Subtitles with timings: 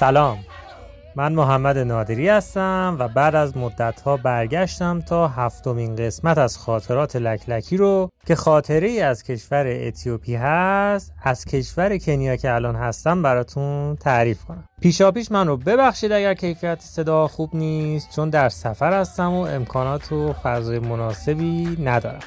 [0.00, 0.38] سلام.
[1.16, 7.76] من محمد نادری هستم و بعد از مدتها برگشتم تا هفتمین قسمت از خاطرات لکلکی
[7.76, 13.96] رو که خاطره ای از کشور اتیوپی هست از کشور کنیا که الان هستم براتون
[13.96, 14.64] تعریف کنم.
[14.80, 19.40] پیشا پیش من رو ببخشید اگر کیفیت صدا خوب نیست چون در سفر هستم و
[19.40, 22.20] امکانات و فضای مناسبی ندارم.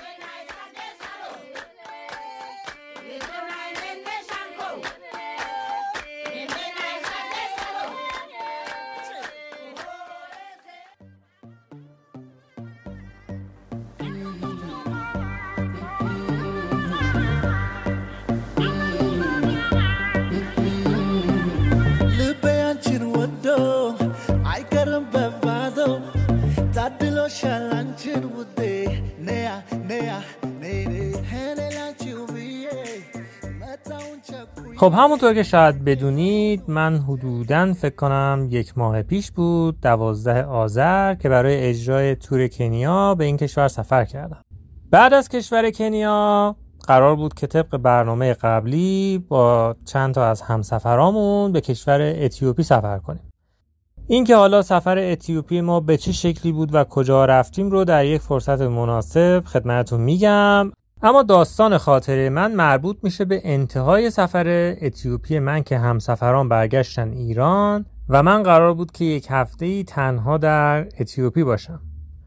[34.84, 41.16] خب همونطور که شاید بدونید من حدودا فکر کنم یک ماه پیش بود دوازده آذر
[41.16, 44.42] که برای اجرای تور کنیا به این کشور سفر کردم.
[44.92, 46.56] بعد از کشور کنیا
[46.88, 52.98] قرار بود که طبق برنامه قبلی با چند تا از همسفرامون به کشور اتیوپی سفر
[52.98, 53.30] کنیم.
[54.08, 58.22] اینکه حالا سفر اتیوپی ما به چه شکلی بود و کجا رفتیم رو در یک
[58.22, 60.72] فرصت مناسب خدمتتون میگم.
[61.06, 67.86] اما داستان خاطره من مربوط میشه به انتهای سفر اتیوپی من که همسفران برگشتن ایران
[68.10, 71.80] و من قرار بود که یک هفته ای تنها در اتیوپی باشم.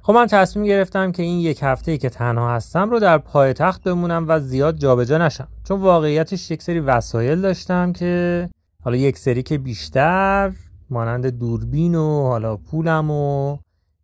[0.02, 3.82] خب من تصمیم گرفتم که این یک هفته ای که تنها هستم رو در پایتخت
[3.82, 5.48] بمونم و زیاد جابجا نشم.
[5.64, 8.48] چون واقعیتش یک سری وسایل داشتم که
[8.84, 10.52] حالا یک سری که بیشتر
[10.90, 13.56] مانند دوربین و حالا پولم و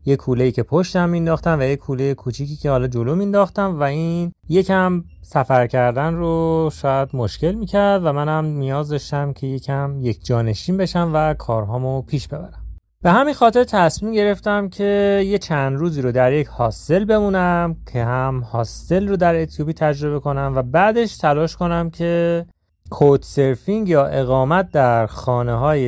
[0.04, 3.82] یه کوله ای که پشتم مینداختم و یه کوله کوچیکی که حالا جلو مینداختم و
[3.82, 10.24] این یکم سفر کردن رو شاید مشکل می‌کرد و منم نیاز داشتم که یکم یک
[10.24, 12.62] جانشین بشم و کارهامو پیش ببرم.
[13.02, 18.04] به همین خاطر تصمیم گرفتم که یه چند روزی رو در یک هاستل بمونم که
[18.04, 22.44] هم هاستل رو در اتیوپی تجربه کنم و بعدش تلاش کنم که
[22.91, 25.82] کود سرفینگ یا اقامت در خانه های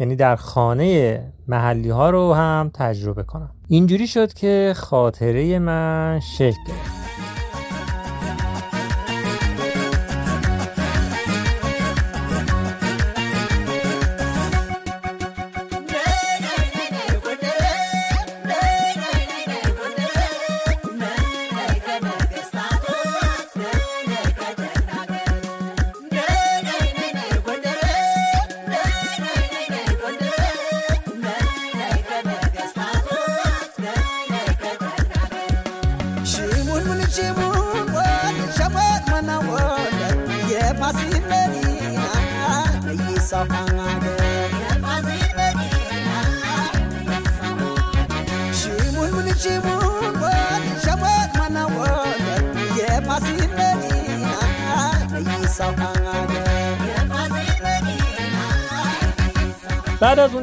[0.00, 3.50] یعنی در خانه محلی ها رو هم تجربه کنم.
[3.68, 7.35] اینجوری شد که خاطره من شکل گرفت.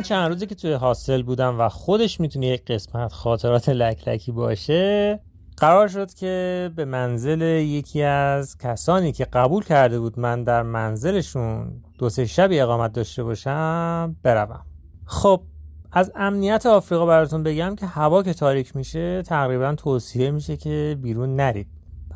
[0.04, 5.20] چند روزی که توی حاصل بودم و خودش می‌تونه یک قسمت خاطرات لکلکی باشه
[5.58, 11.82] قرار شد که به منزل یکی از کسانی که قبول کرده بود من در منزلشون
[11.98, 14.66] دو سه شبی اقامت داشته باشم بروم.
[15.06, 15.42] خب
[15.92, 21.36] از امنیت آفریقا براتون بگم که هوا که تاریک میشه تقریبا توصیه میشه که بیرون
[21.36, 21.68] نرید.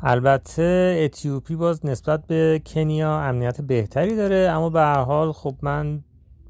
[0.02, 6.04] البته اتیوپی باز نسبت به کنیا امنیت بهتری داره اما به هر حال خب من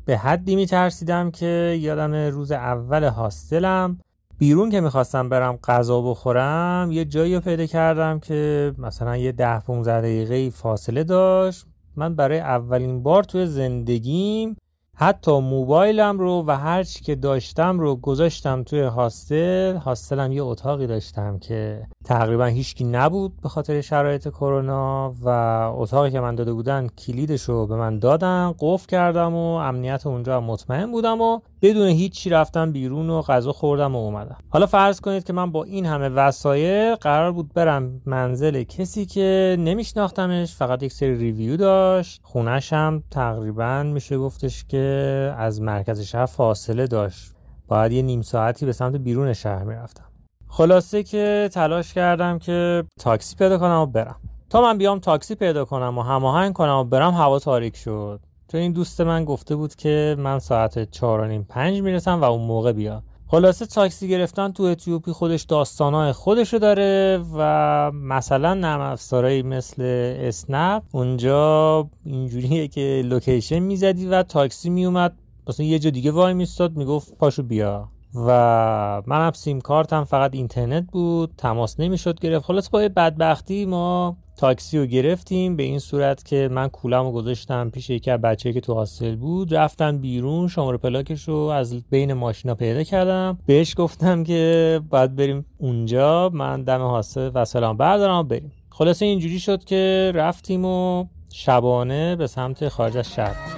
[0.09, 3.99] به حدی میترسیدم که یادم روز اول هاستلم
[4.39, 9.61] بیرون که می‌خواستم برم غذا بخورم یه جایی رو پیدا کردم که مثلا یه ده
[9.61, 11.67] 15 دقیقه فاصله داشت.
[11.97, 14.57] من برای اولین بار توی زندگیم
[15.01, 19.77] حتی موبایلم رو و هر چی که داشتم رو گذاشتم توی هاستل.
[19.77, 25.29] هاستلم یه اتاقی داشتم که تقریبا هیچکی نبود به خاطر شرایط کرونا و
[25.77, 30.41] اتاقی که من داده بودن کلیدش رو به من دادن قفل کردم و امنیت اونجا
[30.41, 34.39] مطمئن بودم و بدون هیچی رفتم بیرون و غذا خوردم و اومدم.
[34.49, 39.57] حالا فرض کنید که من با این همه وسایل قرار بود برم منزل کسی که
[39.59, 42.21] نمیشناختمش فقط یک سری ریویو داشت.
[42.25, 47.33] خونش هم تقریبا میشه گفتش که از مرکز شهر فاصله داشت.
[47.69, 50.05] باید یه نیم ساعتی به سمت بیرون شهر می‌رفتم.
[50.49, 54.17] خلاصه که تلاش کردم که تاکسی پیدا کنم و برم.
[54.51, 58.21] تا من بیام تاکسی پیدا کنم و هماهنگ کنم و برم هوا تاریک شد.
[58.53, 62.25] چون این دوست من گفته بود که من ساعت چهار و نیم پنج می‌رسم و
[62.25, 63.03] اون موقع بیا.
[63.27, 69.83] خلاصه تاکسی گرفتن تو اتیوپی خودش داستانهای خودشو داره و مثلا نرم افزارهایی مثل
[70.19, 75.13] اسنپ اونجا اینجوریه که location می‌زدی و تاکسی میومد
[75.49, 77.89] مثلا یه جا دیگه وای میستاد می‌گفت پاشو بیا.
[78.15, 82.45] و منم سیم کارتم فقط اینترنت بود تماس نمی‌شد گرفت.
[82.45, 87.71] خلاصه با بدبختی ما تاکسی رو گرفتیم به این صورت که من کولم رو گذاشتم
[87.71, 89.55] پیش یکی از بچه که تو hostel بود.
[89.55, 93.39] رفتم بیرون شماره پلاکش رو از بین ماشینا پیدا کردم.
[93.47, 97.03] بهش گفتم که باید بریم اونجا من دم
[97.35, 98.53] و سلام بردارم بریم.
[98.71, 103.58] خلاصه اینجوری شد که رفتیم و شبانه به سمت خارج از شهر.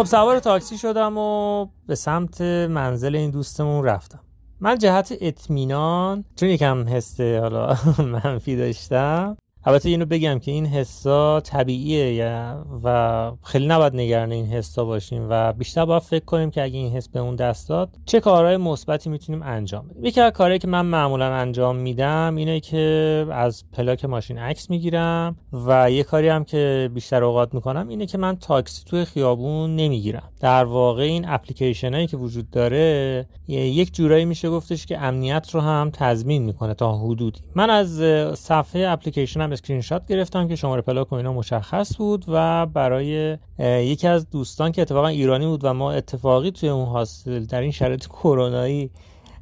[0.00, 4.20] خب سوار تاکسی شدم و به سمت منزل این دوستمون رفتم.
[4.60, 7.76] من جهت اطمینان چون یکم حس حالا
[8.24, 9.36] منفی داشتم.
[9.64, 12.54] البته اینو بگم که این حسا طبیعیه
[12.84, 16.92] و خیلی نباید نگران این حسا باشیم و بیشتر باید فکر کنیم که اگه این
[16.92, 20.04] حس به اون دست داد چه کارهای مثبتی می‌تونیم انجام بدیم.
[20.04, 25.36] یکی از کارهایی که من معمولا انجام میدم اینه که از پلاک ماشین عکس می‌گیرم
[25.66, 30.28] و یه کاری هم که بیشتر اوقات می‌کنم اینه که من تاکسی توی خیابون نمی‌گیرم.
[30.40, 35.60] در واقع این اپلیکیشن هایی که وجود داره یک جورایی میشه گفتش که امنیت رو
[35.60, 37.40] هم تضمین می‌کنه تا حدودی.
[37.54, 38.02] من از
[38.38, 43.38] صفحه اپلیکیشن هم اسکرین شات گرفتم که شماره پلاک و اینا مشخص بود و برای
[43.58, 47.70] یکی از دوستان که اتفاقا ایرانی بود و ما اتفاقی توی اون hostel در این
[47.70, 48.90] شرایط کرونایی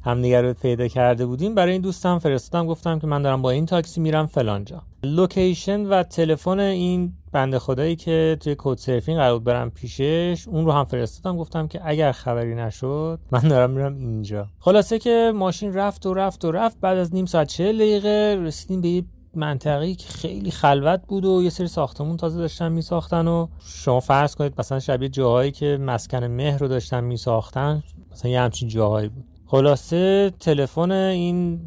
[0.03, 3.65] همدیگر رو پیدا کرده بودیم برای این دوستم فرستادم گفتم که من دارم با این
[3.65, 4.81] تاکسی میرم فلانجا.
[5.03, 10.85] location و تلفن این بنده خدایی که توی Couchsurfing قرار برم پیشش اون رو هم
[10.85, 14.47] فرستادم گفتم که اگر خبری نشد من دارم میرم اینجا.
[14.59, 18.81] خلاصه که ماشین رفت و رفت و رفت بعد از نیم ساعت 40 دقیقه رسیدیم
[18.81, 19.03] به
[19.35, 24.35] منطقی که خیلی خلوت بود و یه سری ساختمون تازه داشتن میساختن و شما فرض
[24.35, 29.25] کنید مثلا شبیه جاهایی که مسکن مهر رو داشتن میساختن مثلا یه همچین جاهایی بود.
[29.47, 31.57] خلاصه تلفن این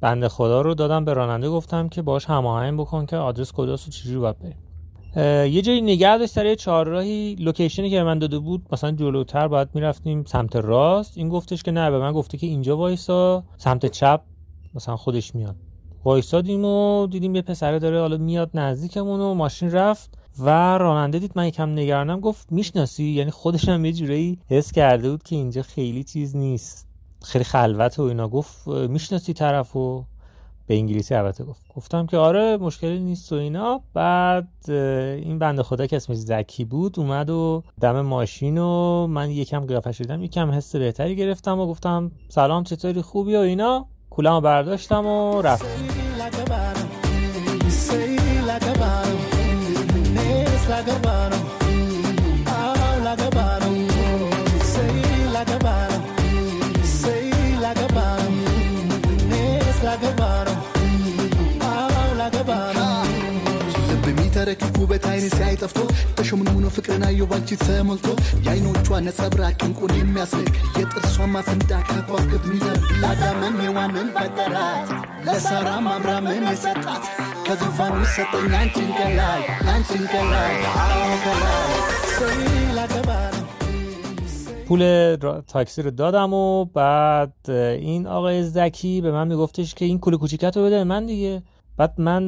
[0.00, 3.90] بنده خدا رو دادم به راننده گفتم که باش هماهنگ بکن که آدرس کجاست و
[3.90, 4.56] چجوری باید بریم.
[5.52, 10.24] یه جایی نگه داشت سر چهارراهی لوکیشنی که من داده بود مثلا جلوتر باید می‌رفتیم
[10.24, 11.18] سمت راست.
[11.18, 14.20] این گفتش که نه به من گفته که اینجا وایسا سمت چپ
[14.74, 15.56] مثلا خودش میاد.
[16.04, 21.32] وایسادیم و دیدیم یه پسره داره حالا میاد نزدیکمون و ماشین رفت و راننده دید
[21.34, 25.62] من یکم نگرانم گفت می‌شناسی؟ یعنی خودش هم یه جورایی حس کرده بود که اینجا
[25.62, 26.88] خیلی چیز نیست.
[27.22, 28.28] خیلی خلوت و اینا.
[28.28, 30.04] گفت می‌شناسی طرفو
[30.66, 31.62] به انگلیسی البته گفت.
[31.76, 33.80] گفتم که آره مشکلی نیست و اینا.
[33.94, 39.66] بعد این بنده خدا که اسمش زکی بود اومد و دم ماشین و من یکم
[39.66, 43.86] قیافش دیدم یکم حس بهتری گرفتم و گفتم سلام چطوری؟ خوبی و اینا.
[44.16, 45.66] کولامو برداشتم و رفتم
[65.62, 65.91] Of course.
[67.01, 68.07] ሲያይ ጠፍቶ ተሾምንሙኖ ፍቅርን አየሁ ባንቺ ተሞልቶ
[68.45, 74.89] የአይኖቿ ነጸብራቅ እንቁን የሚያስንቅ የጥርሷ ማፍንዳ ከዋክብት ሚደርቅ ለአዳምም ሔዋንን ፈጠራት
[75.27, 77.03] ለሳራም አብራምን የሰጣት
[77.47, 79.41] ከዙፋኑ ሰጠኝ አንቺን ከላይ
[79.73, 80.55] አንቺን ከላይ
[82.13, 82.45] ከላይ
[82.79, 83.11] ላገባ
[84.69, 84.81] پول
[85.51, 87.49] تاکسی رو دادم و بعد
[87.89, 91.43] این آقای زکی به من میگفتش که این کل کوچیکت رو بده من دیگه
[91.77, 92.23] بعد من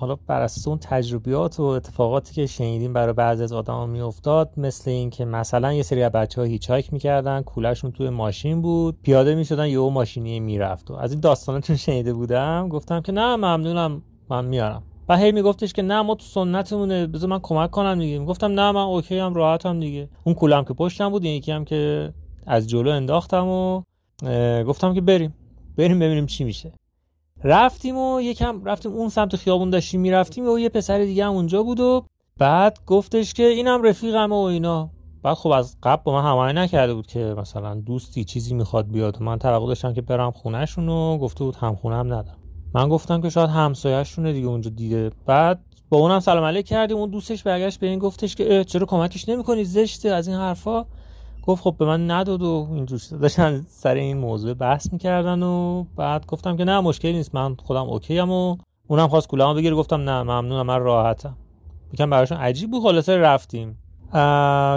[0.00, 4.90] حالا بر اساس اون تجربیات و اتفاقاتی که شنیدیم برای بعضی از آدما میافتاد مثل
[4.90, 9.34] اینکه مثلا یه سری از بچه ها هیچ هایک می‌کردن کولشون توی ماشین بود پیاده
[9.34, 14.44] می‌شدن یهو ماشینی می‌رفت و از این داستاناتون شنیده بودم گفتم که نه ممنونم من
[14.44, 14.82] میارم.
[15.08, 18.18] و هی میگفتش که نه ما تو سنتمونه بذار من کمک کنم دیگه.
[18.18, 20.08] می‌گفتم نه من اوکی هم راحتم دیگه.
[20.24, 22.12] اون کولم که پشتم بود یکی هم که
[22.46, 23.82] از جلو انداختم و
[24.64, 25.34] گفتم که بریم.
[25.76, 26.72] بریم ببینیم چی میشه.
[27.44, 31.62] رفتیم و یکم رفتیم اون سمت خیابون داشتیم می‌رفتیم و یه پسر دیگه هم اونجا
[31.62, 32.04] بود و
[32.38, 34.90] بعد گفتش که اینم رفیقمه و اینا.
[35.22, 39.22] بعد خب از قبل با من هماهنگ نکرده بود که مثلا دوستی چیزی می‌خواد بیاد.
[39.22, 42.38] من توقع داشتم که برم خونهشون و گفته بود هم خونه هم ندارم.
[42.74, 45.10] من گفتم که شاید همسایه‌شونه دیگه اونجا دیده.
[45.26, 46.96] بعد با اونم سلام علیک کردیم.
[46.96, 50.84] اون دوستش برگشت به این گفتش که چرا کمکش نمی‌کنی؟ زشته از این حرفا.
[51.50, 56.26] گفت خب به من نداد و اینجور داشتن سر این موضوع بحث می‌کردن و بعد
[56.26, 57.34] گفتم که نه مشکلی نیست.
[57.34, 58.56] من خودم OK ام و
[58.88, 59.76] اونم خواست کولامو بگیره.
[59.76, 61.36] گفتم نه ممنونم من راحتم.
[61.92, 62.82] یکم براشون عجیب بود.
[62.82, 63.78] خلاصه رفتیم.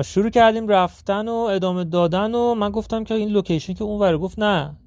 [0.06, 4.18] شروع کردیم رفتن و ادامه دادن و من گفتم که این location که اون وره
[4.18, 4.78] گفت نه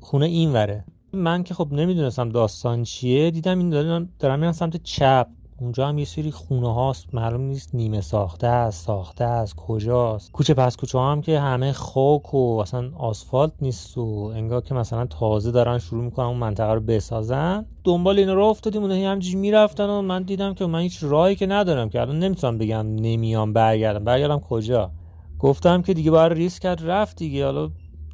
[0.00, 3.30] خونه این وره من که خب نمی‌دونستم داستان چیه.
[3.30, 5.26] دیدم این دارم, دارم میرم سمت چپ.
[5.60, 10.32] اونجا هم یه سری خونه هاست معلوم نیست نیمه ساخته است ساخته است کجاست.
[10.32, 15.06] کوچه پس کوچه هم که همه خاک و اصلا آسفالت نیست و انگار که مثلا
[15.06, 17.66] تازه دارن شروع می‌کنن اون منطقه رو بسازن.
[17.84, 21.46] دنبال این رو افتادیم اونها همجوری می‌رفتن و من دیدم که من هیچ راهی که
[21.46, 24.04] ندارم که الان نمی‌تونم بگم نمیام برگردم.
[24.04, 24.90] برگردم کجا؟
[25.38, 27.44] گفتم که دیگه باید ریسک کرد رفت دیگه.
[27.44, 27.70] حالا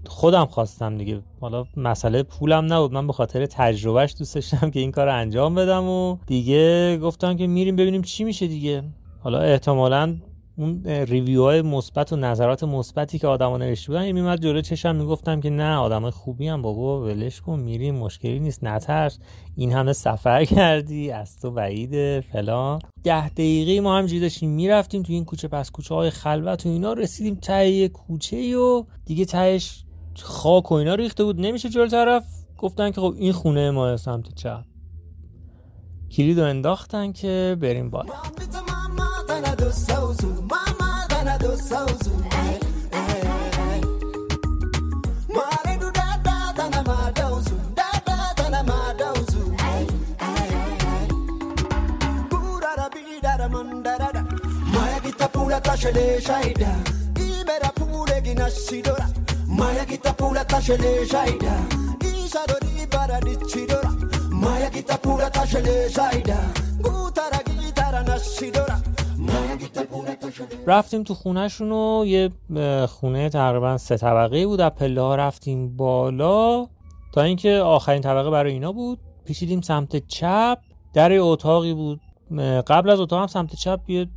[0.09, 1.21] خودم خواستم دیگه.
[1.41, 2.93] حالا مسئله پولم نبود.
[2.93, 7.47] من به خاطر تجربهش دوست داشتم که این کار انجام بدم و دیگه گفتم که
[7.47, 8.83] میریم ببینیم چی میشه دیگه.
[9.21, 10.17] حالا احتمالا
[10.57, 15.41] اون ریویو های مثبت و نظرات مثبتی که آدما نوشته بودن میمد جلو چشم می‌گفتم
[15.41, 19.19] که نه آدم خوبی هم بابا ولش کن میریم مشکلی نیست نترس
[19.57, 22.79] این همه سفر کردی از تو بعیده فلان.
[23.05, 26.93] ده دقیقه ما هم داشتیم می‌رفتیم تو این کوچه پس کوچه های خلوت و اینا
[26.93, 29.84] رسیدیم ته کوچه و دیگه تهش
[30.23, 31.41] خاک و اینا ریخته بود.
[31.41, 32.25] نمیشه جلو طرف.
[32.59, 34.65] گفتن که خب این خونه ما سمت چپ.
[36.11, 38.13] کلید رو انداختن که بریم بالا.
[59.65, 60.93] Maya kita pula tashele
[62.51, 63.91] dori bara dichidora
[64.43, 66.39] Maya kita pula tashele shaida
[66.85, 68.77] Gutara gitara nashidora
[70.67, 72.31] رفتیم تو خونهشون و یه
[72.87, 74.61] خونه تقریبا سه طبقه بود.
[74.61, 76.67] از پله ها رفتیم بالا.
[77.13, 78.99] تا اینکه آخرین طبقه برای اینا بود.
[79.25, 80.59] پیشیدیم سمت چپ.
[80.95, 82.01] در اتاقی بود.
[82.67, 84.09] قبل از اتاق هم سمت چپ یه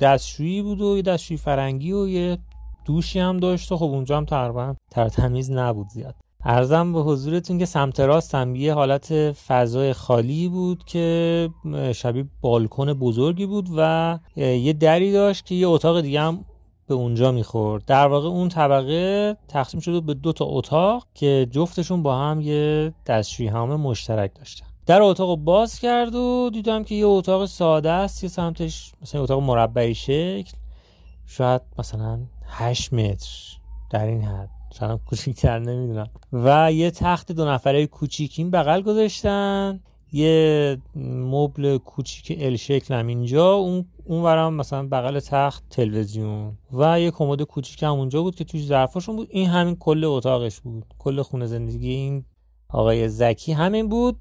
[0.00, 2.38] دستشویی بود و یه دستشویی فرنگی و یه
[2.84, 6.14] دوشی هم داشت و خب اونجا هم تقریبا ترتمیز نبود زیاد.
[6.44, 11.48] ارزم به حضورتون که سمت راست هم یه حالت فضای خالی بود که
[11.94, 16.44] شبیه بالکن بزرگی بود و یه دری داشت که یه اتاق دیگه هم
[16.86, 17.84] به اونجا می‌خورد.
[17.84, 22.92] در واقع اون طبقه تقسیم شده به دو تا اتاق که جفتشون با هم یه
[23.06, 24.66] دستشویی همه مشترک داشتن.
[24.86, 29.42] در اتاق باز کرد و دیدم که یه اتاق ساده است یه سمتش مثلا اتاق
[29.42, 30.52] مربعی شکل.
[31.26, 32.18] شاید مثلا
[32.54, 33.58] 8 متر
[33.90, 34.50] در این حد.
[34.78, 36.06] شاید کوچیکتر نمی‌دونم.
[36.32, 39.80] و یه تخت دو نفره کوچیک این بغل گذاشتن.
[40.12, 43.52] یه مبل کوچیک ال شکل هم اینجا.
[43.52, 46.58] اون اون ورم مثلا بغل تخت تلویزیون.
[46.72, 49.28] و یه کمد کوچیک هم اونجا بود که توش ظرفاشون بود.
[49.30, 50.84] این همین کل اتاقش بود.
[50.98, 52.24] کل خونه زندگی این
[52.68, 54.16] آقای زکی همین بود.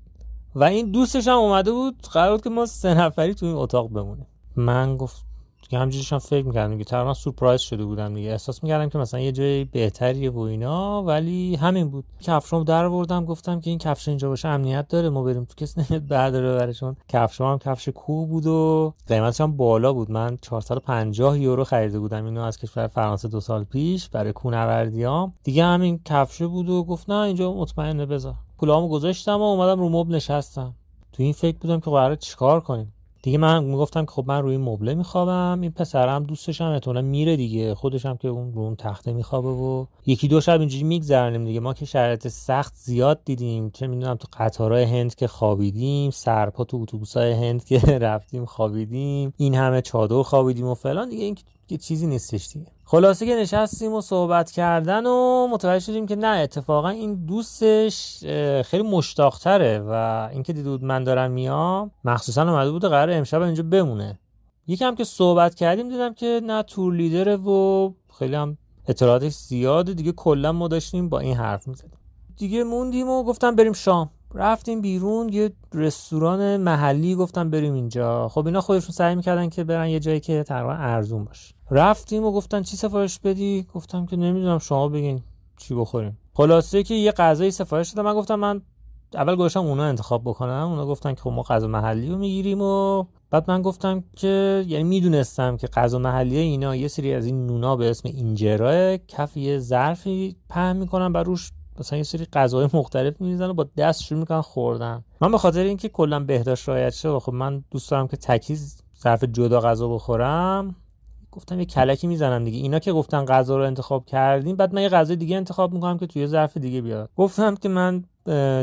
[0.55, 2.01] و این دوستش هم اومده بود.
[2.13, 4.27] قرار بود که ما سه نفری تو این اتاق بمونیم.
[4.55, 5.25] من گفت
[5.71, 6.83] دیگه همجوریش هم فکر می‌کردم دیگه.
[6.83, 8.29] تقریبا سورپرایز شده بودم دیگه.
[8.31, 12.05] احساس می‌کردم که مثلا یه جای بهتریه و اینا ولی همین بود.
[12.21, 15.81] کفشام در آوردم گفتم که این کفش اینجا باشه امنیت داره ما بریم تو کسی
[15.81, 20.11] نمیاد برداره بره چون کفشام هم کفش کوه بود و قیمتش هم بالا بود.
[20.11, 22.25] من 450 یورو خریده بودم.
[22.25, 27.09] اینو از کشور فرانسه دو سال پیش برای کوهنوردیام دیگه همین کفش بود و گفت
[27.09, 28.35] نه اینجا مطمئنه بذار.
[28.57, 30.75] پولامو گذاشتم و اومدم رو مبل نشستم.
[31.13, 34.57] تو این فکر بودم که قراره چیکار کنیم؟ دیگه من می‌گفتم که خب من روی
[34.57, 37.75] مبله میخوابم این پسرم دوستش هم احتمالا میره دیگه.
[37.75, 41.59] خودش هم که اون رو اون تخته میخوابه و یکی دو شب اینجوری میگذرنیم دیگه.
[41.59, 43.69] ما که شرایط سخت زیاد دیدیم.
[43.69, 49.55] چه می‌دونم تو قطارهای هند که خوابیدیم سرپا تو اتوبوسای هند که رفتیم خوابیدیم این
[49.55, 51.09] همه چادر خوابیدیم و فلان.
[51.09, 51.37] دیگه این
[51.71, 52.71] که چیزی نیستش دیگه.
[52.85, 58.17] خلاصه که نشستیم و صحبت کردن و متوجه شدیم که نه اتفاقا این دوستش
[58.65, 59.91] خیلی مشتاقتره و
[60.33, 64.19] اینکه دید من دارم میام مخصوصا اومده بوده قرار امشب اینجا بمونه.
[64.67, 70.11] یکم که صحبت کردیم دیدم که نه تور لیدره و خیلی هم اطلاعاتش زیاده دیگه
[70.11, 71.99] کلا ما داشتیم با این حرف می‌زدیم.
[72.37, 74.09] دیگه موندیم و گفتم بریم شام.
[74.33, 78.29] رفتیم بیرون یه رستوران محلی گفتم بریم اینجا.
[78.29, 81.55] خب اینا خودشون سعی می‌کردن که برن یه جایی که تقریبا ارزون باشه.
[81.71, 85.21] رفتیم و گفتن چی سفارش بدی؟ گفتم که نمی‌دونم شما بگین
[85.57, 86.17] چی بخوریم.
[86.33, 88.09] خلاصه که یه غذایی سفارش دادم.
[88.09, 88.61] من گفتم من
[89.13, 90.67] اول گذاشتم اونا انتخاب بکنم.
[90.69, 94.83] اونا گفتن که خب ما غذا محلی رو می‌گیریم و بعد من گفتم که یعنی
[94.83, 99.59] می‌دونستم که غذا محلی اینا یه سری از این نونا به اسم اینجرا کف یه
[99.59, 104.19] ظرفی پهن می‌کنن و روش مثلا یه سری غذاهای مختلف می‌زنن و با دست شروع
[104.19, 105.03] می‌کنن خوردن.
[105.21, 109.23] من به خاطر اینکه کلا بهداشت رعایت شه خب من دوست دارم که تکیز ظرف
[109.23, 110.75] جدا غذا بخورم.
[111.31, 112.57] گفتم یه کلکی می‌زنم دیگه.
[112.57, 116.07] اینا که گفتن غذا رو انتخاب کردیم بعد من یه غذای دیگه انتخاب می‌کنم که
[116.07, 117.09] توی ظرف دیگه بیاد.
[117.17, 118.03] گفتم که من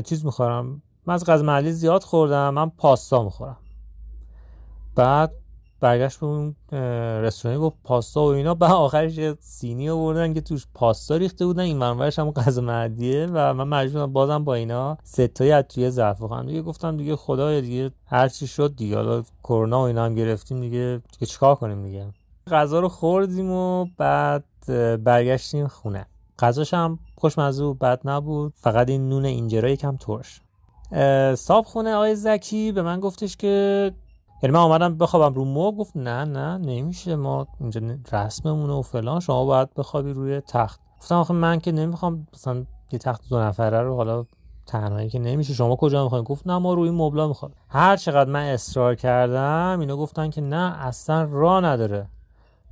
[0.02, 0.82] چیز می‌خورم.
[1.06, 3.56] من از غذا محلی زیاد خوردم من پاستا می‌خورم.
[4.94, 5.32] بعد
[5.80, 6.56] برگشت به اون
[7.22, 8.54] رستورانی گفت پاستا و اینا.
[8.54, 11.62] بعد آخرش یه سینی آوردن که توش پاستا ریخته بودن.
[11.62, 16.22] این منورش هم غذا معدیه و من مجبورم بازم با اینا ستایی از توی ظرف
[16.22, 18.96] خواهم دیگه گفتم دیگه خدایا دیگه هر چی شد دیگه.
[18.96, 21.00] حالا کرونا و اینا هم گرفتیم دیگه.
[21.12, 22.06] دیگه چیکار کنیم دیگه؟
[22.48, 24.44] غذا رو خوردیم و بعد
[25.04, 26.06] برگشتیم خونه.
[26.38, 28.52] غذاش هم خوشمزه و بد نبود.
[28.56, 30.40] فقط این نون اینجرا یکم ترش.
[31.38, 33.92] صاحب خونه آقای زکی به من گفتش که
[34.42, 37.16] یعنی من آمدم بخوابم رو مو گفت نه نه نمیشه.
[37.16, 37.80] ما اینجا
[38.12, 39.20] رسممونه و فلان.
[39.20, 40.80] شما باید بخوابی روی تخت.
[41.00, 44.24] گفتم آخه من که نمی‌خوام مثلا یه تخت دو نفره رو حالا
[44.66, 45.54] تنهایی که نمیشه.
[45.54, 49.96] شما کجا می‌خواین؟ گفت نه ما روی مبلا می‌خواد هر چقدر من اصرار کردم اینا
[49.96, 52.08] گفتن که نه اصلا راه نداره.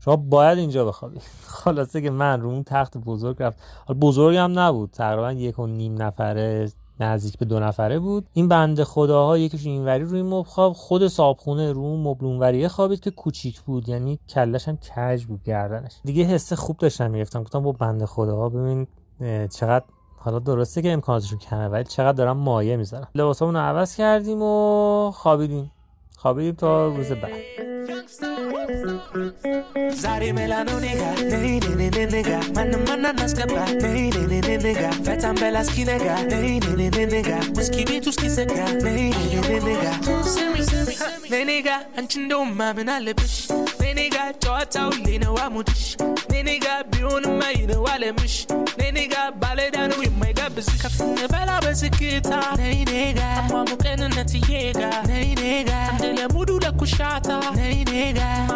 [0.06, 1.20] شما باید اینجا بخوابی.
[1.64, 3.58] خلاصه که من رو اون تخت بزرگ رفت.
[4.00, 4.90] بزرگ هم نبود.
[4.90, 6.70] تقریبا یک و نیم نفره
[7.00, 8.26] نزدیک به دو نفره بود.
[8.32, 10.72] این بنده خداها یکیش اینوری روی مبل خواب.
[10.72, 13.88] خود صابخونه رو مبل اونوریه خوابید که کوچیک بود.
[13.88, 15.92] یعنی کلش هم کج بود گردنش.
[16.04, 18.86] دیگه حس خوب داشتم می‌گفتم گفتم با بنده خداها ببین
[19.48, 19.84] چقدر
[20.16, 23.08] حالا درسته که امکاناتشون کمه ولی چقدر دارم مایه می‌ذارم.
[23.14, 25.72] لباسامون عوض کردیم و خوابیدیم.
[26.16, 28.35] خوابیدیم تا روز بعد.
[29.94, 34.90] Zari melanoniga, nej nej nej nej nega Mannen mannarna släppa, nej nej nej nej nega
[35.04, 39.60] Fettan bella skinega, nej nej nej nej nega Whisky bitus kisega, nej nej nej nej
[39.60, 39.92] nega
[41.30, 43.48] Nej nega, hancin doma min alle bish
[43.80, 45.96] Nej nega, tjata ulina wa mudish
[46.30, 48.46] Nej nega, bion mayina wale mish
[48.78, 55.34] Nej nega, bale danu imayga bizish Kafine bela bezikita, nej nega Amma mukenu natiyega, nej
[55.34, 58.55] nega Andele mudu lakushata, nej nega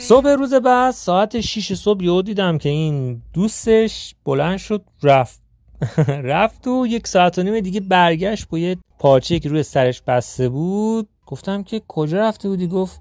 [0.00, 5.40] صبح روز بعد ساعت 6 صبح یهو دیدم که این دوستش بلند شد رفت.
[6.08, 10.48] رفت و یک ساعت و نیم دیگه برگشت با یه پارچه که روی سرش بسته
[10.48, 11.08] بود.
[11.26, 13.00] گفتم که کجا رفته بودی؟ گفت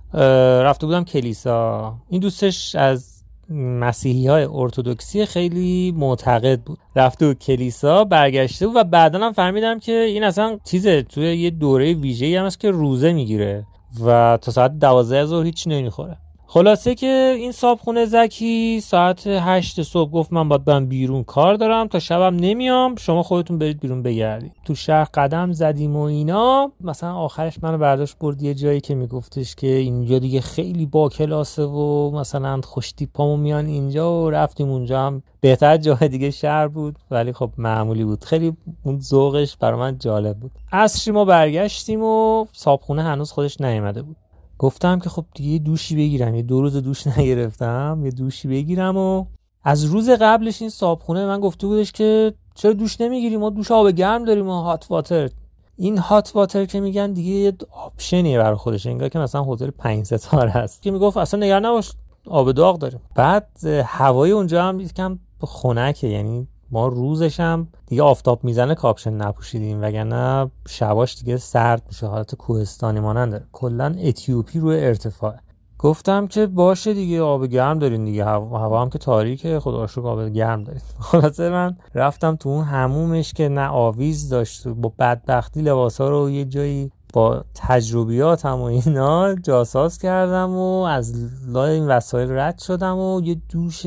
[0.63, 1.96] رفته بودم کلیسا.
[2.10, 3.12] این دوستش از
[3.49, 6.77] مسیحی های ارتودکسی خیلی معتقد بود.
[6.95, 11.93] رفته بود کلیسا برگشته و بعدا هم فهمیدم که این اصلا چیزه توی یه دوره
[11.93, 13.65] ویژه هم هست که روزه می‌گیره
[14.06, 16.17] و تا ساعت دوازده ظهر هیچ نمی‌خوره.
[16.54, 21.88] خلاصه که این صابخونه زکی ساعت هشت صبح گفت من باید برم بیرون کار دارم
[21.88, 26.72] تا شبم نمیام شما خودتون برید بیرون بگردید تو شهر قدم زدیم و اینا.
[26.82, 31.63] مثلا آخرش منو برداشت برد یه جایی که میگفتش که اینجا دیگه خیلی با کلاسه
[31.63, 35.24] و مثلا خوشتی پامو میان اینجا و رفتیم اونجا هم.
[35.42, 38.24] بهتر جای دیگه شهر بود ولی خب معمولی بود.
[38.24, 40.52] خیلی اون ذوقش برای جالب بود.
[40.72, 44.16] عصری ما برگشتیم و صابخونه هنوز خودش نیامده بود.
[44.63, 49.26] گفتم که خب دیگه دوشی بگیرم یه دو روز دوش نگرفتم یه دوشی بگیرم و
[49.63, 53.89] از روز قبلش این صابخونه من گفته بودش که چرا دوش نمی‌گیریم ما دوش آب
[53.89, 55.30] گرم داریم و hot water
[55.78, 59.69] این hot water که میگن دیگه یه option یه برای خودش انگار که مثلا هتل
[59.69, 61.91] 5 ستاره هست که می‌گفت اصلا نگران نباش
[62.28, 62.99] آب داغ داریم.
[63.15, 63.47] بعد
[63.86, 70.52] هوای اونجا هم یکم خنکه یعنی ما روزش هم دیگه آفتاب می‌زنه کاپشن نپوشیدیم وگرنه
[70.68, 72.08] شباش دیگه سرد میشه.
[72.08, 73.46] حالت کوهستانی ماننده.
[73.52, 75.36] کلا اتیوپی روی ارتفاع.
[75.80, 78.26] گفتم که باشه دیگه آب گرم دارین دیگه.
[78.26, 79.60] هوا هم که تاریکه.
[79.60, 80.82] خدا شکر آب گرم دارید
[81.12, 84.68] خلاصه من رفتم تو اون همومش که نه آویز داشت.
[84.68, 91.14] با بدبختی لباسا رو یه جایی با تجربیاتم و اینا جاساز کردم و از
[91.48, 93.86] لای این وسایل رد شدم و یه دوش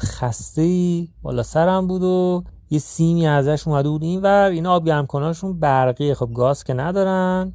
[0.00, 4.50] خسته ای بالا سرم بود و یه سیمی ازش اومده بود این ور.
[4.50, 6.14] اینا آب گرم کناشون برقیه.
[6.14, 7.52] خب گاز که ندارن.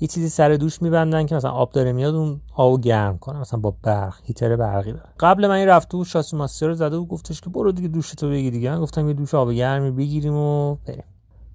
[0.00, 3.60] یه چیزی سر دوش میبندن که مثلا آب داره میاد اون آب گرم کنه مثلا
[3.60, 5.04] با برق هیتر برقی داره.
[5.20, 8.28] قبل من این رفته بود شاسی ماستر رو زده و گفتش که برو دیگه دوشتو
[8.28, 8.70] بگیر دیگه.
[8.70, 11.04] من گفتم یه دوش آب گرمی بگیریم و بریم.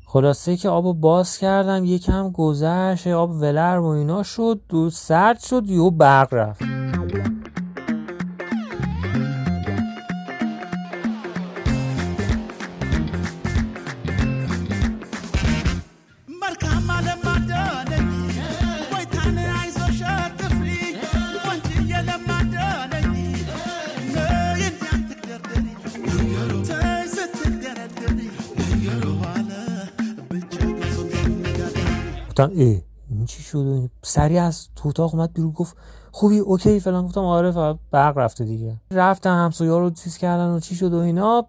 [0.06, 1.86] خلاصه که آب باز کردم.
[1.86, 3.08] یکم گذشت.
[3.08, 4.62] آب ولر و اینا شد.
[4.70, 5.70] دو سرد شد.
[5.70, 6.62] یهو برق رفت.
[32.38, 35.78] گفتم ای این چی شده سری از تو اتاق اومد بیرون گفت
[36.12, 37.06] خوبی اوکی فلان.
[37.06, 38.76] گفتم آره فقط برق رفته دیگه.
[38.92, 41.48] رفتن همسایه رو چیز کردن و چی شد و اینا.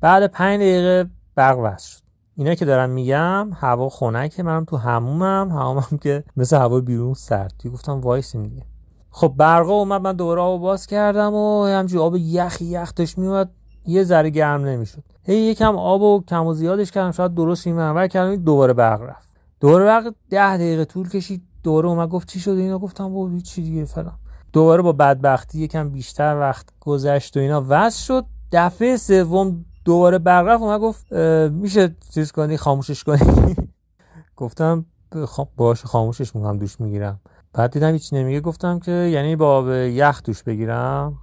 [0.00, 2.00] بعد پنج دقیقه برق وصل شد.
[2.36, 7.54] اینا که دارم میگم هوا خنکه منم تو همومم همومم که مثل هوا بیرون سرد
[7.58, 8.62] دیگه گفتم وایسیم دیگه.
[9.10, 13.50] خب برقا اومد من دوباره آب باز کردم و همجوری آب یخ یخ داشت میومد.
[13.86, 15.02] یه ذره گرم نمی‌شد.
[15.22, 17.10] هی یکم آب و کم و زیادش کردم.
[17.10, 19.29] شاید درست این منور کردم دوباره برق رفت.
[19.60, 23.62] دوره وقت ده دقیقه طول کشید دوره اومد گفت چی شده اینا؟ گفتم با چی
[23.62, 24.18] دیگه فلان.
[24.52, 27.64] دوباره با بدبختی یکم بیشتر وقت گذشت و اینا.
[27.68, 28.26] وصل شد.
[28.52, 31.12] دفعه سوم دوباره برق اومد گفت
[31.52, 33.56] میشه چیز کنی؟ خاموشش کنی؟
[34.36, 34.86] گفتم
[35.26, 37.20] خب باش خاموشش می‌کنم دوش می‌گیرم.
[37.52, 38.40] بعد دیدم هیچ نمیگه.
[38.40, 41.18] گفتم که یعنی با یخ دوش بگیرم.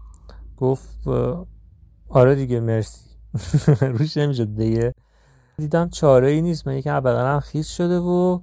[0.57, 1.07] گفت
[2.09, 3.09] آره دیگه مرسی.
[3.97, 4.93] روش نمی‌شد دیگه.
[5.59, 6.67] دیدم چاره ای نیست.
[6.67, 8.39] من یکم بدنم خیس شده و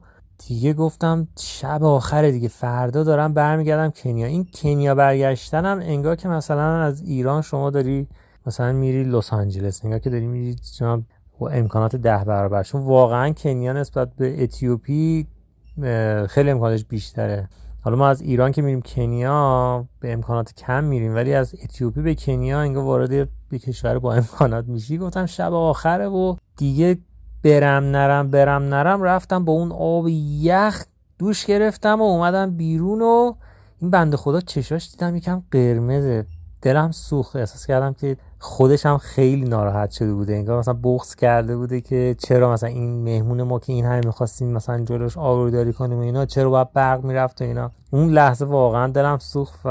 [0.47, 2.49] دیگه گفتم شب آخره دیگه.
[2.49, 4.27] فردا دارم برمیگردم کنیا.
[4.27, 8.09] این کنیا برگشتنم انگار که مثلا از ایران شما داری
[8.47, 10.57] مثلا میری لس آنجلس انگار که داری میری
[11.39, 12.63] با امکانات ده برابر.
[12.63, 15.27] چون واقعا کنیا نسبت به اتیوپی
[16.29, 17.49] خیلی امکانش بیشتره.
[17.81, 21.15] حالا ما از ایران که میریم کنیا به امکانات کم میریم.
[21.15, 24.99] ولی از اتیوپی به کنیا انگار وارد یه کشور با امکانات میشی.
[24.99, 26.99] گفتم شب آخره و دیگه
[27.45, 30.09] برم نرم برم نرم رفتم با اون آب
[30.41, 30.85] یخ
[31.19, 33.35] دوش گرفتم و اومدم بیرون و
[33.79, 36.27] این بنده خدا چشاش دیدم یکم قرمزه.
[36.63, 40.35] دلم سوخت احساس کردم که خودش هم خیلی ناراحت شده بوده.
[40.35, 44.53] انگار مثلا بغض کرده بوده که چرا مثلا این مهمون ما که این همه می‌خواستیم
[44.53, 47.71] مثلا جلوش آبروداری کنیم و اینا چرا باید برق می‌رفت و اینا.
[47.91, 49.69] اون لحظه واقعا دلم سوخت و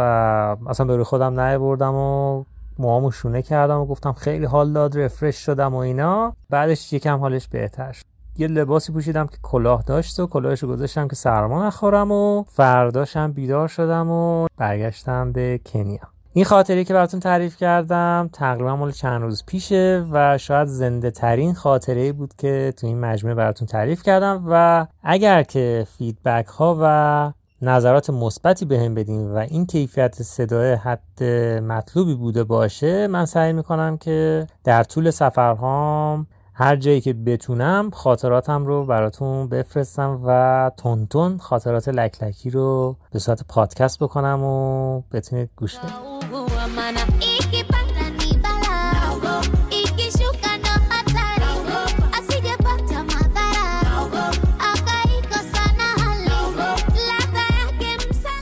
[0.68, 2.44] اصلا به روی خودم بردم و
[2.78, 6.36] موامو شونه کردم و گفتم خیلی حال داد رفرش شدم و اینا.
[6.50, 8.04] بعدش یکم حالش بهتر شد.
[8.38, 13.68] یه لباسی پوشیدم که کلاه داشت و کلاهشو گذاشتم که سرما نخورم و فرداشم بیدار
[13.68, 16.14] شدم و برگشتم به کنیا.
[16.36, 21.54] این خاطری که براتون تعریف کردم تقریبا مال چند روز پیشه و شاید زنده ترین
[21.54, 27.43] خاطره بود که تو این مجموعه براتون تعریف کردم و اگر که فیدبک ها و
[27.64, 31.24] نظرات مثبتی بهم بدین و این کیفیت صدای حد
[31.64, 38.66] مطلوبی بوده باشه من سعی می‌کنم که در طول سفرهام هر جایی که بتونم خاطراتم
[38.66, 45.78] رو براتون بفرستم و تونتون خاطرات لکلکی رو به صورت پادکست بکنم و بتونید گوش
[45.78, 46.53] بدید.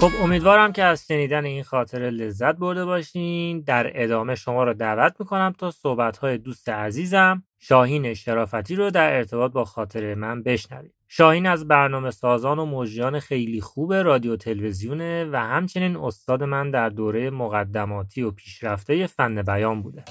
[0.01, 3.61] خب امیدوارم که از شنیدن این خاطره لذت برده باشین.
[3.61, 9.51] در ادامه شما رو دعوت می‌کنم تا صحبت دوست عزیزم شاهین شرافتی رو در ارتباط
[9.51, 15.35] با خاطره من بشنوید شاهین از برنامه سازان و مجریان خیلی خوب رادیو تلویزیونه و
[15.35, 20.03] همچنین استاد من در دوره مقدماتی و پیشرفته فن بیان بوده.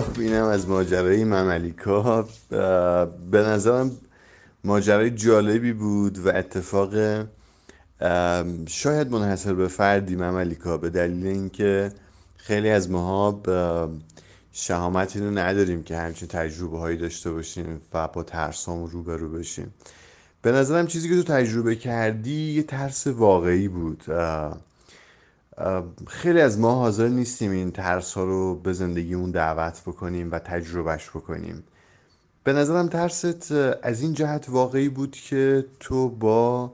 [0.00, 2.28] خب اینم از ماجرای مملیکا
[3.30, 3.90] به نظرم
[4.64, 6.94] ماجرای جالبی بود و اتفاق
[8.68, 11.92] شاید منحصر به فردی مملیکا به دلیل اینکه
[12.36, 13.40] خیلی از ماها
[14.52, 19.74] شهامت اینو نداریم که همچین تجربه هایی داشته باشیم و با ترسامون روبرو بشیم.
[20.42, 24.04] به نظرم چیزی که تو تجربه کردی یه ترس واقعی بود.
[26.06, 31.10] خیلی از ما حاضر نیستیم این ترس ها رو به زندگیمون دعوت بکنیم و تجربهش
[31.10, 31.64] بکنیم.
[32.44, 36.72] به نظرم ترست از این جهت واقعی بود که تو با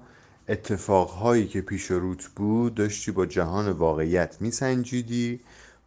[0.49, 5.41] اتفاقهایی که پیش روت بود داشتی با جهان واقعیت میسنجیدی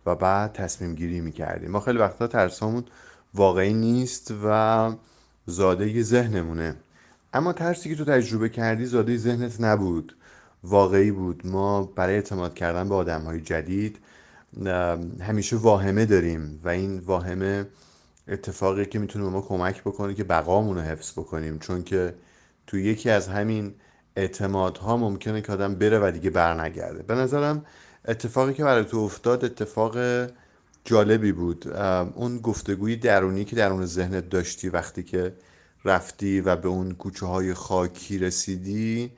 [0.05, 1.67] و بعد تصمیم گیری می‌کردی.
[1.67, 2.83] ما خیلی وقتا ترسامون
[3.33, 4.91] واقعی نیست و
[5.45, 6.75] زاده ذهنمونه.
[7.33, 10.15] اما ترسی که تو تجربه کردی زاده ذهنت نبود.
[10.63, 11.47] واقعی بود.
[11.47, 13.99] ما برای اعتماد کردن به آدم های جدید
[15.21, 17.65] همیشه واهمه داریم و این واهمه
[18.27, 21.59] اتفاقی که می‌تونه به ما کمک بکنه که بقامون رو حفظ بکنیم.
[21.59, 22.13] چون که
[22.67, 23.73] تو یکی از همین
[24.15, 27.03] اعتمادها ممکنه که آدم بره و دیگه برنگرده.
[27.03, 27.65] به نظرم
[28.07, 29.97] اتفاقی که برای تو افتاد اتفاق
[30.85, 31.67] جالبی بود.
[32.15, 35.33] اون گفتگوی درونی که درون ذهنت داشتی وقتی که
[35.85, 39.11] رفتی و به اون کوچه های خاکی رسیدی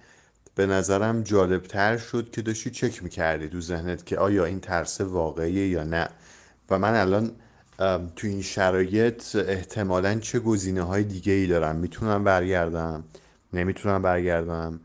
[0.56, 5.68] به نظرم جالبتر شد که داشتی چک می‌کردی تو ذهنت که آیا این ترس واقعیه
[5.68, 6.10] یا نه.
[6.70, 7.32] و من الان
[8.16, 13.04] تو این شرایط احتمالا چه گزینه های دیگه ای دارم؟ می‌تونم برگردم؟
[13.54, 14.80] نمی‌تونم برگردم؟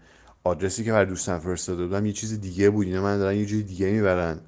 [0.45, 2.87] آدرسی که بر دوستم فرستاده بودم یه چیز دیگه بود.
[2.87, 4.41] اینا من دارن یه جای دیگه می‌برن.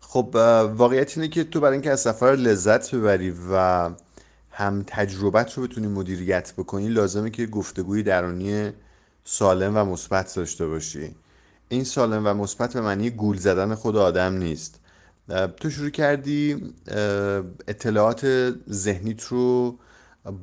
[0.00, 0.30] خب
[0.74, 3.90] واقعیت اینه که تو برای اینکه از سفر لذت ببری و
[4.50, 8.72] هم تجربت رو بتونی مدیریت بکنی لازمه که گفتگوی درونی
[9.24, 11.14] سالم و مثبت داشته باشی.
[11.68, 14.80] این سالم و مثبت به معنی گول زدن خود آدم نیست.
[15.56, 16.72] تو شروع کردی
[17.68, 19.78] اطلاعات ذهنیت رو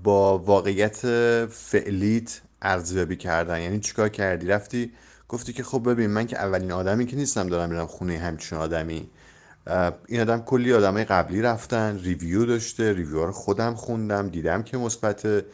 [0.03, 0.97] با واقعیت
[1.45, 3.61] فعلیت ارزیابی کردن.
[3.61, 4.91] یعنی چیکار کردی؟ رفتی
[5.29, 9.09] گفتی که خب ببین من که اولین آدمی که نیستم دارم میرم خونه همچین آدمی.
[10.07, 15.45] این آدم کلی آدمای قبلی رفتن ریویو داشته ریویو رو خودم خوندم دیدم که مثبت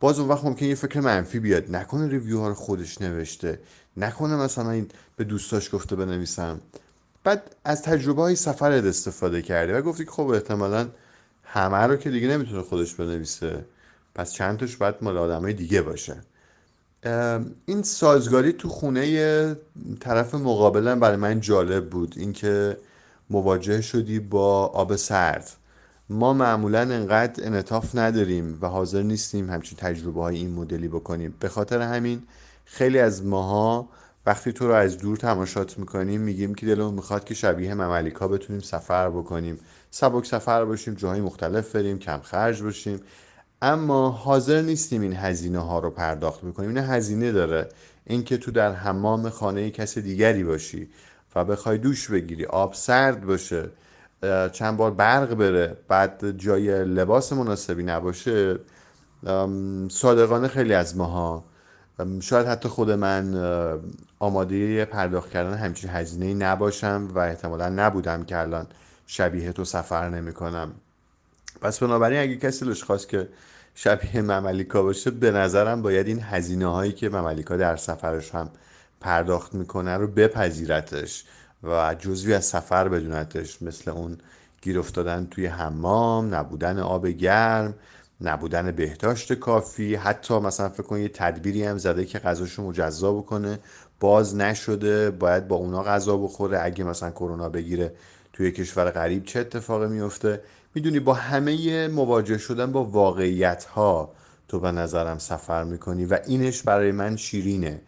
[0.00, 1.76] باز اون وقت ممکنه یه فکر منفی بیاد.
[1.76, 3.60] نکنه review ها رو خودش نوشته.
[3.96, 6.60] نکنه مثلا این به دوستاش گفته بنویسم.
[7.24, 10.88] بعد از تجربه های سفرت استفاده کردی و گفتی که خب احتمالا
[11.44, 13.64] همه رو که دیگه نمی‌تونه خودش بنویسه.
[14.14, 16.16] پس چند تاش باید مال آدمای دیگه باشه.
[17.66, 19.56] این سازگاری تو خونه
[20.00, 22.14] طرف مقابلم برای من جالب بود.
[22.16, 22.76] اینکه
[23.30, 25.50] مواجه شدی با آب سرد.
[26.10, 31.34] ما معمولا انقدر انطاف نداریم و حاضر نیستیم همچین تجربه های این مدلی بکنیم.
[31.40, 32.22] به خاطر همین
[32.64, 33.88] خیلی از ماها
[34.26, 38.62] وقتی تو رو از دور تماشات می‌کنیم میگیم که دلمون می‌خواد که شبیه مملیکا بتونیم
[38.62, 39.58] سفر بکنیم.
[39.90, 43.00] سبک سفر باشیم جاهای مختلف بریم کم خرج باشیم.
[43.62, 46.68] اما حاضر نیستیم این هزینه ها رو پرداخت بکنیم.
[46.68, 47.68] این هزینه داره
[48.06, 50.88] اینکه تو در حمام خانه کس دیگری باشی
[51.34, 53.70] و بخوای دوش بگیری آب سرد باشه.
[54.52, 58.58] چند بار برق بره بعد جای لباس مناسبی نباشه
[59.90, 61.44] صادقانه خیلی از ماها.
[62.20, 63.34] شاید حتی خود من
[64.18, 68.66] آماده پرداخت کردن همچین هزینه نباشم و احتمالا نبودم که الان
[69.06, 70.72] شبیه تو سفر نمی کنم
[71.60, 73.28] پس بنابراین اگه کسی لش خواست که
[73.74, 78.50] شبیه مملیکا باشه به نظرم باید این هزینه هایی که مملیکا در سفرش هم
[79.00, 81.24] پرداخت می‌کنه رو بپذیرتش.
[81.62, 84.18] و جزوی از سفر بدونتش مثل اون
[84.62, 87.74] گیر افتادن توی حمام نبودن آب گرم
[88.20, 93.58] نبودن بهداشت کافی حتی مثلا فکر کن یه تدبیری هم زده که غذاشو مجزا بکنه
[94.00, 96.58] باز نشده باید با اونا غذا بخوره.
[96.62, 97.92] اگه مثلا کرونا بگیره
[98.32, 100.40] توی کشور غریب چه اتفاقی میفته؟
[100.74, 104.12] می‌دونی با همه مواجه شدن با واقعیت ها
[104.48, 107.80] تو به نظرم سفر می‌کنی و اینش برای من شیرینه.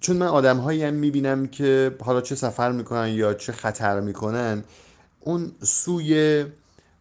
[0.00, 4.64] چون من آدم هایی هم می‌بینم که حالا چه سفر می‌کنن یا چه خطر می‌کنن
[5.20, 6.44] اون سوی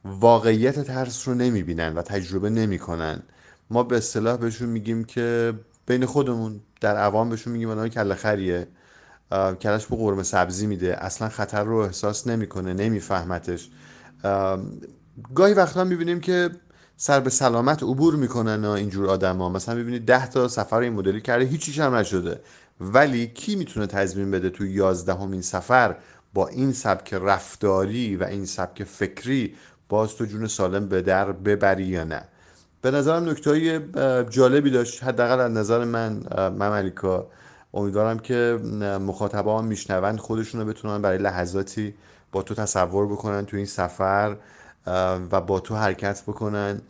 [0.06, 3.23] واقعیت ترس رو نمی‌بینن و تجربه نمی‌کنن.
[3.69, 5.53] ما به اصطلاح بهشون میگیم که
[5.88, 8.67] بین خودمون در عوام بهشون میگیم آنها کله خریه.
[9.32, 11.03] کلش به قرمه سبزی میده.
[11.03, 13.69] اصلا خطر رو احساس نمی‌کنه نمیفهمتش.
[15.36, 16.49] گاهی وقتا می‌بینیم که
[16.99, 21.45] سر به سلامت عبور می‌کنن اینجور آدما مثلا می‌بینید ده تا سفر این مدلی کرده
[21.45, 22.39] هیچیش هم نشده.
[22.81, 25.95] ولی کی می‌تونه تضمین بده تو یازدهمین سفر
[26.33, 29.55] با این سبک رفتاری و این سبک فکری
[29.89, 32.23] باز تو جون سالم به در ببری یا نه؟
[32.81, 33.79] به نظرم نکته
[34.29, 35.03] جالبی داشت.
[35.03, 37.27] حداقل از نظر من مملیکا
[37.73, 38.60] امیدوارم که
[39.01, 41.93] مخاطبا هم میشنوند خودشون رو بتونن برای لحظاتی
[42.31, 44.38] با تو تصور بکنن تو این سفر.
[45.32, 46.82] و با تو حرکت بکنن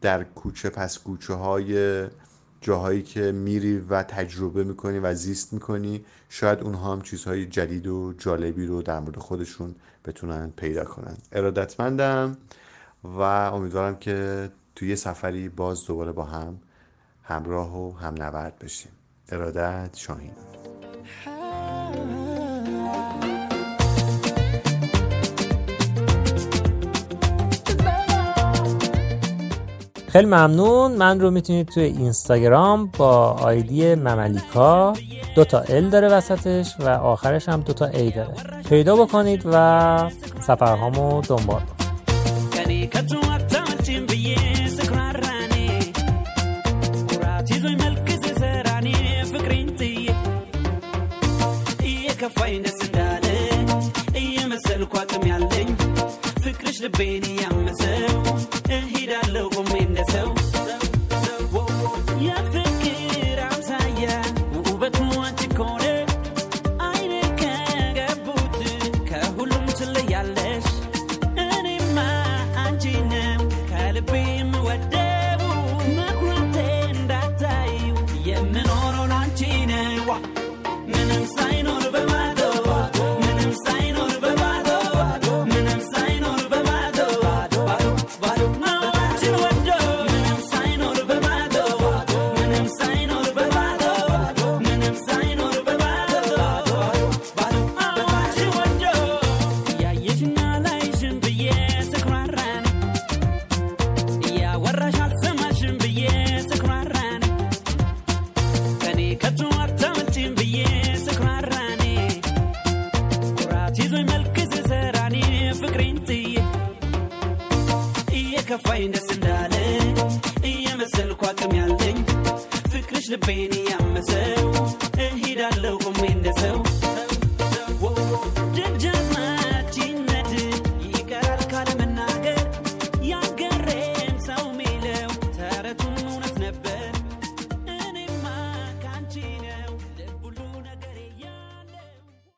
[0.00, 0.70] در کوچه.
[0.70, 2.06] پس کوچه های
[2.60, 8.12] جاهایی که میری و تجربه می‌کنی و زیست می‌کنی شاید اونها هم چیزهای جدید و
[8.18, 11.16] جالبی رو در مورد خودشون بتونن پیدا کنن.
[11.32, 12.36] ارادتمندم
[13.04, 16.58] و امیدوارم که توی یه سفری باز دوباره با هم
[17.22, 18.92] همراه و هم نورد بشیم.
[19.28, 20.61] ارادت شاهین
[30.12, 30.92] خیلی ممنون.
[30.92, 34.92] من رو می‌تونید توی اینستاگرام با آیدی مملیکا.
[35.34, 38.34] دو تا ال داره وسطش و آخرش هم دو تا ای داره.
[38.68, 40.10] پیدا بکنید و
[40.46, 41.62] سفرهامو دنبال
[52.22, 52.62] كفاية